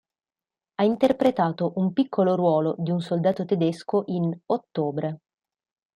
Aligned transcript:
Ha 0.79 0.83
interpretato 0.83 1.73
un 1.75 1.93
piccolo 1.93 2.33
ruolo 2.33 2.73
di 2.79 2.89
un 2.89 3.01
soldato 3.01 3.45
tedesco 3.45 4.05
in 4.07 4.33
"Ottobre". 4.47 5.19